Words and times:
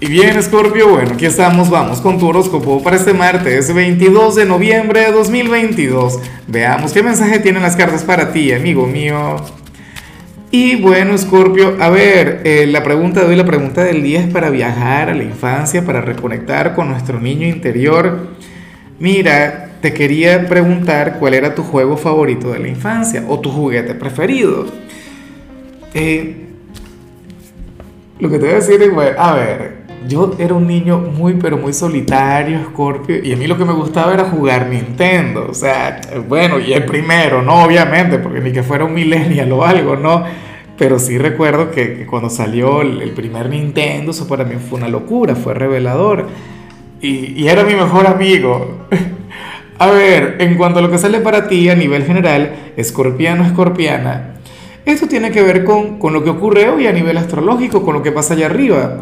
Y 0.00 0.06
bien, 0.06 0.40
Scorpio, 0.40 0.90
bueno, 0.90 1.14
aquí 1.14 1.26
estamos, 1.26 1.70
vamos 1.70 2.00
con 2.00 2.20
tu 2.20 2.28
horóscopo 2.28 2.80
para 2.84 2.94
este 2.94 3.12
martes 3.14 3.74
22 3.74 4.36
de 4.36 4.44
noviembre 4.44 5.00
de 5.00 5.10
2022. 5.10 6.20
Veamos 6.46 6.92
qué 6.92 7.02
mensaje 7.02 7.40
tienen 7.40 7.62
las 7.62 7.74
cartas 7.74 8.04
para 8.04 8.30
ti, 8.30 8.52
amigo 8.52 8.86
mío. 8.86 9.34
Y 10.52 10.76
bueno, 10.76 11.18
Scorpio, 11.18 11.76
a 11.80 11.88
ver, 11.88 12.42
eh, 12.44 12.68
la 12.68 12.84
pregunta 12.84 13.22
de 13.22 13.26
hoy, 13.26 13.34
la 13.34 13.44
pregunta 13.44 13.82
del 13.82 14.04
día 14.04 14.20
es 14.20 14.32
para 14.32 14.50
viajar 14.50 15.10
a 15.10 15.14
la 15.16 15.24
infancia, 15.24 15.84
para 15.84 16.00
reconectar 16.00 16.76
con 16.76 16.90
nuestro 16.90 17.18
niño 17.18 17.48
interior. 17.48 18.28
Mira, 19.00 19.72
te 19.82 19.92
quería 19.92 20.46
preguntar 20.46 21.18
cuál 21.18 21.34
era 21.34 21.56
tu 21.56 21.64
juego 21.64 21.96
favorito 21.96 22.52
de 22.52 22.60
la 22.60 22.68
infancia 22.68 23.24
o 23.26 23.40
tu 23.40 23.50
juguete 23.50 23.96
preferido. 23.96 24.66
Eh, 25.92 26.47
lo 28.18 28.28
que 28.28 28.38
te 28.38 28.46
voy 28.46 28.54
a 28.54 28.56
decir 28.56 28.82
es, 28.82 28.92
bueno, 28.92 29.16
a 29.18 29.34
ver, 29.34 29.78
yo 30.06 30.34
era 30.38 30.54
un 30.54 30.66
niño 30.66 30.98
muy, 30.98 31.34
pero 31.34 31.56
muy 31.58 31.72
solitario, 31.72 32.60
Scorpio, 32.70 33.22
y 33.22 33.32
a 33.32 33.36
mí 33.36 33.46
lo 33.46 33.56
que 33.56 33.64
me 33.64 33.72
gustaba 33.72 34.14
era 34.14 34.24
jugar 34.24 34.68
Nintendo. 34.68 35.46
O 35.48 35.54
sea, 35.54 36.00
bueno, 36.28 36.58
y 36.58 36.72
el 36.72 36.84
primero, 36.84 37.42
no, 37.42 37.64
obviamente, 37.64 38.18
porque 38.18 38.40
ni 38.40 38.52
que 38.52 38.62
fuera 38.62 38.84
un 38.84 38.94
millennial 38.94 39.52
o 39.52 39.64
algo, 39.64 39.96
¿no? 39.96 40.24
Pero 40.76 40.98
sí 40.98 41.18
recuerdo 41.18 41.70
que, 41.70 42.06
cuando 42.06 42.30
salió 42.30 42.82
el, 42.82 43.10
primer 43.10 43.50
Nintendo, 43.50 44.12
eso 44.12 44.26
para 44.28 44.44
mí 44.44 44.56
fue 44.56 44.78
una 44.78 44.88
locura, 44.88 45.34
fue 45.34 45.54
revelador. 45.54 46.26
Y, 47.00 47.40
y 47.40 47.48
era 47.48 47.64
mi 47.64 47.74
mejor 47.74 48.06
amigo. 48.06 48.86
a 49.78 49.86
ver, 49.90 50.36
en 50.40 50.56
cuanto 50.56 50.78
a 50.78 50.82
lo 50.82 50.90
que 50.90 50.98
sale 50.98 51.20
para 51.20 51.48
ti 51.48 51.68
a 51.68 51.74
nivel 51.74 52.04
general, 52.04 52.72
escorpiano, 52.76 53.44
escorpiana, 53.44 54.37
esto 54.92 55.06
tiene 55.06 55.30
que 55.30 55.42
ver 55.42 55.64
con, 55.64 55.98
con 55.98 56.12
lo 56.12 56.24
que 56.24 56.30
ocurre 56.30 56.68
hoy 56.68 56.86
a 56.86 56.92
nivel 56.92 57.16
astrológico, 57.16 57.82
con 57.82 57.94
lo 57.94 58.02
que 58.02 58.12
pasa 58.12 58.34
allá 58.34 58.46
arriba. 58.46 58.98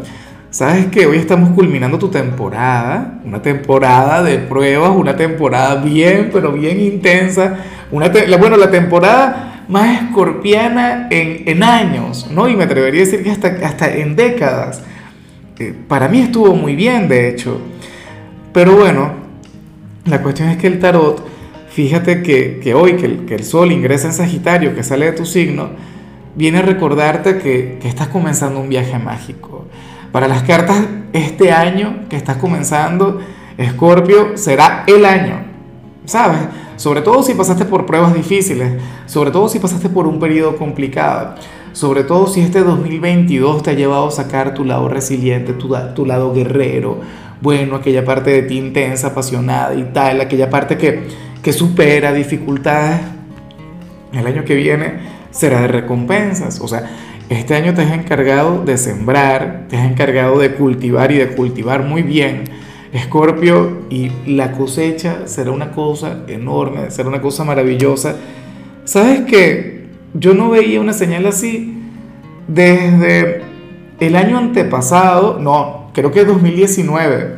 Sabes 0.49 0.87
que 0.87 1.05
hoy 1.05 1.17
estamos 1.17 1.49
culminando 1.49 1.99
tu 1.99 2.07
temporada, 2.09 3.19
una 3.25 3.41
temporada 3.41 4.23
de 4.23 4.37
pruebas, 4.37 4.91
una 4.95 5.15
temporada 5.15 5.75
bien, 5.75 6.29
pero 6.31 6.51
bien 6.53 6.79
intensa, 6.79 7.57
bueno, 7.91 8.57
la 8.57 8.71
temporada 8.71 9.63
más 9.67 10.03
escorpiana 10.03 11.07
en, 11.09 11.63
años, 11.63 12.29
¿no? 12.31 12.47
Y 12.47 12.55
me 12.55 12.63
atrevería 12.63 13.01
a 13.01 13.05
decir 13.05 13.23
que 13.23 13.31
hasta, 13.31 13.47
hasta 13.63 13.93
en 13.93 14.15
décadas. 14.15 14.81
Eh, 15.59 15.73
para 15.87 16.07
mí 16.07 16.21
estuvo 16.21 16.55
muy 16.55 16.75
bien, 16.75 17.07
de 17.07 17.29
hecho. 17.29 17.59
Pero 18.53 18.75
bueno, 18.75 19.11
la 20.05 20.21
cuestión 20.21 20.49
es 20.49 20.57
que 20.57 20.67
el 20.67 20.79
tarot, 20.79 21.23
fíjate 21.77 22.23
que, 22.23 22.73
hoy 22.73 22.95
que 22.95 23.05
el, 23.05 23.25
que 23.27 23.35
el 23.35 23.43
Sol 23.43 23.71
ingresa 23.71 24.07
en 24.07 24.13
Sagitario, 24.13 24.73
que 24.73 24.81
sale 24.81 25.05
de 25.05 25.11
tu 25.11 25.27
signo, 25.27 25.69
viene 26.35 26.57
a 26.57 26.61
recordarte 26.63 27.37
que, 27.37 27.77
que 27.79 27.87
estás 27.87 28.07
comenzando 28.07 28.59
un 28.59 28.67
viaje 28.67 28.97
mágico 28.97 29.65
para 30.11 30.27
las 30.27 30.41
cartas, 30.41 30.83
este 31.13 31.51
año 31.51 32.05
que 32.09 32.15
estás 32.15 32.37
comenzando, 32.37 33.19
Escorpio, 33.59 34.35
será 34.39 34.85
el 34.87 35.05
año, 35.05 35.35
¿sabes? 36.05 36.39
Sobre 36.77 37.01
todo 37.01 37.21
si 37.21 37.35
pasaste 37.35 37.65
por 37.65 37.85
pruebas 37.85 38.15
difíciles, 38.15 38.81
sobre 39.05 39.29
todo 39.29 39.47
si 39.47 39.59
pasaste 39.59 39.87
por 39.87 40.07
un 40.07 40.19
periodo 40.19 40.55
complicado, 40.55 41.35
sobre 41.73 42.03
todo 42.03 42.25
si 42.25 42.41
este 42.41 42.63
2022 42.63 43.61
te 43.61 43.69
ha 43.69 43.73
llevado 43.73 44.07
a 44.07 44.11
sacar 44.11 44.55
tu 44.55 44.65
lado 44.65 44.89
resiliente, 44.89 45.53
tu, 45.53 45.75
tu 45.93 46.07
lado 46.07 46.33
guerrero, 46.33 47.01
bueno, 47.39 47.75
aquella 47.75 48.03
parte 48.03 48.31
de 48.31 48.41
ti 48.41 48.57
intensa, 48.57 49.09
apasionada 49.09 49.75
y 49.75 49.83
tal, 49.93 50.21
aquella 50.21 50.49
parte 50.49 50.75
que, 50.75 51.26
que 51.47 51.53
supera 51.53 52.11
dificultades. 52.11 52.99
El 54.11 54.27
año 54.27 54.43
que 54.43 54.53
viene 54.53 54.95
será 55.31 55.61
de 55.61 55.69
recompensas, 55.69 56.59
o 56.59 56.67
sea, 56.67 56.91
este 57.29 57.55
año 57.55 57.73
te 57.73 57.83
has 57.83 57.93
encargado 57.93 58.65
de 58.65 58.77
sembrar, 58.77 59.63
te 59.69 59.77
has 59.77 59.89
encargado 59.89 60.39
de 60.39 60.55
cultivar 60.55 61.09
y 61.13 61.19
de 61.19 61.29
cultivar 61.29 61.83
muy 61.83 62.01
bien, 62.01 62.43
Escorpio, 62.91 63.83
y 63.89 64.11
la 64.25 64.51
cosecha 64.51 65.25
será 65.25 65.51
una 65.51 65.71
cosa 65.71 66.23
enorme, 66.27 66.91
será 66.91 67.07
una 67.07 67.21
cosa 67.21 67.45
maravillosa. 67.45 68.17
¿Sabes 68.83 69.21
qué? 69.21 69.85
Yo 70.15 70.33
no 70.33 70.49
veía 70.49 70.81
una 70.81 70.91
señal 70.91 71.27
así 71.27 71.81
desde 72.49 73.43
el 74.01 74.17
año 74.17 74.37
antepasado, 74.37 75.39
no, 75.39 75.91
creo 75.93 76.11
que 76.11 76.25
2019, 76.25 77.37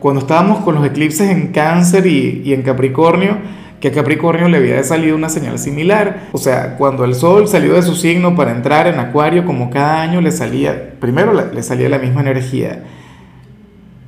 cuando 0.00 0.22
estábamos 0.22 0.64
con 0.64 0.74
los 0.74 0.84
eclipses 0.84 1.30
en 1.30 1.48
cáncer 1.48 2.06
y, 2.06 2.42
y 2.44 2.52
en 2.52 2.62
Capricornio 2.62 3.38
que 3.80 3.88
a 3.88 3.92
Capricornio 3.92 4.48
le 4.48 4.58
había 4.58 4.84
salido 4.84 5.16
una 5.16 5.30
señal 5.30 5.58
similar. 5.58 6.28
O 6.32 6.38
sea, 6.38 6.76
cuando 6.76 7.04
el 7.04 7.14
Sol 7.14 7.48
salió 7.48 7.74
de 7.74 7.82
su 7.82 7.94
signo 7.94 8.36
para 8.36 8.52
entrar 8.52 8.86
en 8.86 8.98
Acuario, 9.00 9.46
como 9.46 9.70
cada 9.70 10.02
año 10.02 10.20
le 10.20 10.30
salía, 10.30 10.94
primero 11.00 11.32
le 11.32 11.62
salía 11.62 11.88
la 11.88 11.98
misma 11.98 12.20
energía. 12.20 12.84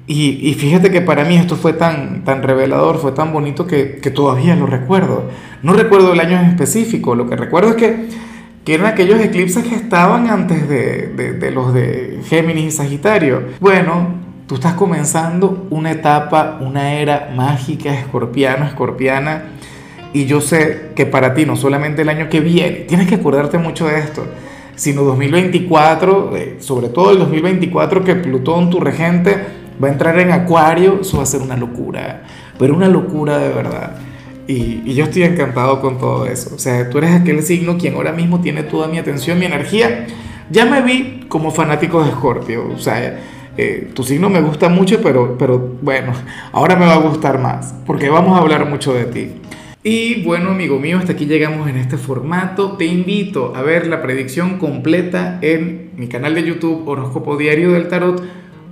Y, 0.07 0.53
fíjate 0.59 0.91
que 0.91 1.01
para 1.01 1.25
mí 1.25 1.37
esto 1.37 1.57
fue 1.57 1.73
tan, 1.73 2.23
tan 2.25 2.43
revelador, 2.43 2.99
fue 2.99 3.13
tan 3.13 3.33
bonito 3.33 3.67
que, 3.67 3.85
todavía 4.15 4.55
lo 4.55 4.67
recuerdo. 4.67 5.31
No 5.63 5.73
recuerdo 5.73 6.13
el 6.13 6.21
año 6.21 6.39
en 6.39 6.47
específico, 6.47 7.15
lo 7.15 7.27
que 7.31 7.37
recuerdo 7.37 7.71
es 7.71 7.77
que, 7.77 8.09
que 8.63 8.75
eran 8.75 8.87
aquellos 8.87 9.21
eclipses 9.21 9.65
que 9.65 9.75
estaban 9.75 10.29
antes 10.29 10.69
de, 10.69 11.07
de, 11.17 11.33
de 11.33 11.51
los 11.51 11.73
de 11.73 12.21
Géminis 12.29 12.75
y 12.75 12.77
Sagitario. 12.77 13.43
Bueno, 13.59 14.09
tú 14.53 14.57
estás 14.57 14.75
comenzando 14.75 15.67
una 15.71 15.93
etapa, 15.93 16.59
una 16.61 16.93
era 16.93 17.33
mágica, 17.35 17.95
escorpiano, 17.95 18.67
escorpiana 18.67 19.45
y 20.13 20.27
yo 20.27 20.43
sé 20.43 20.91
que 20.95 21.07
para 21.07 21.33
ti, 21.33 21.47
no 21.47 21.57
solamente 21.57 22.03
el 22.03 22.11
año 22.11 22.29
que 22.29 22.41
viene, 22.41 22.81
tienes 22.81 23.09
que 23.09 23.15
acordarte 23.15 23.57
mucho 23.57 23.87
de 23.87 24.01
esto, 24.01 24.27
sino 24.75 25.05
2024, 25.05 26.37
eh, 26.37 26.57
sobre 26.59 26.91
todo 26.91 27.13
el 27.13 27.19
2024 27.21 28.05
que 28.05 28.15
Plutón, 28.15 28.69
tu 28.69 28.79
regente, 28.79 29.43
va 29.83 29.89
a 29.89 29.93
entrar 29.93 30.19
en 30.19 30.31
Acuario, 30.33 30.99
eso 31.01 31.17
va 31.17 31.23
a 31.23 31.27
ser 31.27 31.41
una 31.41 31.57
locura, 31.57 32.25
pero 32.59 32.77
una 32.77 32.89
locura 32.89 33.39
de 33.39 33.49
verdad. 33.49 33.97
Y, 34.47 34.83
y, 34.85 34.93
yo 34.93 35.05
estoy 35.05 35.23
encantado 35.23 35.81
con 35.81 35.97
todo 35.97 36.27
eso. 36.27 36.55
O 36.55 36.59
sea, 36.59 36.91
tú 36.91 36.99
eres 36.99 37.19
aquel 37.19 37.43
signo 37.43 37.79
quien 37.79 37.95
ahora 37.95 38.13
mismo 38.13 38.43
tiene 38.43 38.65
toda 38.65 38.87
mi 38.87 38.99
atención, 38.99 39.39
mi 39.39 39.47
energía. 39.47 40.09
Ya 40.51 40.67
me 40.67 40.83
vi 40.83 41.25
como 41.29 41.53
fanático 41.53 42.03
de 42.03 42.11
Escorpio. 42.11 42.71
O 42.75 42.79
sea, 42.79 43.19
eh, 43.57 43.91
tu 43.95 44.03
signo 44.03 44.31
me 44.31 44.41
gusta 44.41 44.69
mucho, 44.69 45.01
pero, 45.03 45.37
pero 45.39 45.59
bueno, 45.83 46.13
ahora 46.53 46.77
me 46.77 46.87
va 46.87 46.95
a 46.95 47.01
gustar 47.01 47.39
más, 47.39 47.75
porque 47.87 48.09
vamos 48.09 48.39
a 48.39 48.43
hablar 48.43 48.69
mucho 48.69 48.95
de 48.95 49.05
ti. 49.05 49.31
Y 49.85 50.23
bueno, 50.23 50.51
amigo 50.51 50.79
mío, 50.79 50.99
hasta 50.99 51.13
aquí 51.13 51.27
llegamos 51.27 51.69
en 51.69 51.77
este 51.77 51.97
formato. 51.97 52.77
Te 52.77 52.85
invito 52.85 53.53
a 53.57 53.63
ver 53.63 53.89
la 53.89 54.01
predicción 54.01 54.59
completa 54.59 55.41
en 55.43 55.91
mi 55.97 56.07
canal 56.07 56.37
de 56.37 56.45
YouTube 56.45 56.87
Horóscopo 56.87 57.37
Diario 57.37 57.73
del 57.73 57.89
Tarot 57.89 58.23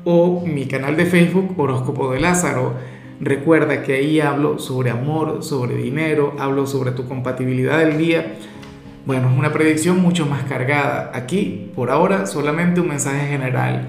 o 0.05 0.45
mi 0.47 0.67
canal 0.67 0.97
de 0.97 1.07
Facebook 1.07 1.59
Horóscopo 1.59 2.13
de 2.13 2.21
Lázaro. 2.21 2.75
Recuerda 3.21 3.83
que 3.83 3.95
ahí 3.95 4.21
hablo 4.21 4.61
sobre 4.61 4.91
amor, 4.91 5.43
sobre 5.43 5.75
dinero, 5.75 6.35
hablo 6.39 6.67
sobre 6.67 6.93
tu 6.93 7.09
compatibilidad 7.09 7.81
del 7.81 7.99
día. 7.99 8.37
Bueno, 9.05 9.31
es 9.33 9.37
una 9.37 9.53
predicción 9.53 10.01
mucho 10.01 10.27
más 10.27 10.45
cargada. 10.45 11.11
Aquí, 11.13 11.73
por 11.75 11.91
ahora, 11.91 12.27
solamente 12.27 12.81
un 12.81 12.89
mensaje 12.89 13.27
general. 13.27 13.89